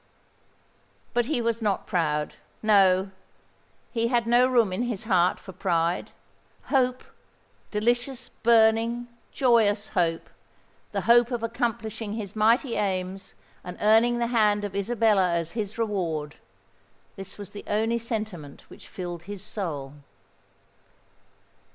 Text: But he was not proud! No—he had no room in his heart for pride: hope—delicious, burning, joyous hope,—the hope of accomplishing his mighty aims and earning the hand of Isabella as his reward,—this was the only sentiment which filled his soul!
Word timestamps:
But 1.13 1.27
he 1.27 1.41
was 1.43 1.61
not 1.61 1.85
proud! 1.85 2.33
No—he 2.63 4.07
had 4.07 4.25
no 4.25 4.47
room 4.47 4.73
in 4.73 4.81
his 4.81 5.03
heart 5.03 5.39
for 5.39 5.51
pride: 5.51 6.09
hope—delicious, 6.69 8.29
burning, 8.29 9.09
joyous 9.31 9.89
hope,—the 9.89 11.01
hope 11.01 11.29
of 11.29 11.43
accomplishing 11.43 12.13
his 12.13 12.35
mighty 12.35 12.77
aims 12.77 13.35
and 13.63 13.77
earning 13.79 14.17
the 14.17 14.25
hand 14.33 14.63
of 14.65 14.75
Isabella 14.75 15.33
as 15.35 15.51
his 15.51 15.77
reward,—this 15.77 17.37
was 17.37 17.51
the 17.51 17.63
only 17.67 17.99
sentiment 17.99 18.61
which 18.71 18.87
filled 18.87 19.21
his 19.29 19.43
soul! 19.43 19.93